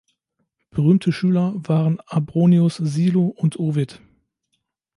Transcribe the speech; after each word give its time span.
Berühmte 0.71 1.11
Schüler 1.11 1.53
waren 1.57 1.99
Abronius 2.07 2.77
Silo 2.77 3.27
und 3.27 3.59
Ovid. 3.59 4.01